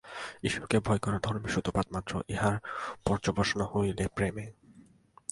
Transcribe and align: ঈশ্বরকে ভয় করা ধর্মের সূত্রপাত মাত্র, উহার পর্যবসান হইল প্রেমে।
ঈশ্বরকে 0.43 0.77
ভয় 0.79 0.99
করা 0.99 1.19
ধর্মের 1.23 1.51
সূত্রপাত 1.51 1.87
মাত্র, 1.91 2.21
উহার 2.29 2.55
পর্যবসান 3.05 3.61
হইল 3.61 3.99
প্রেমে। 4.15 4.45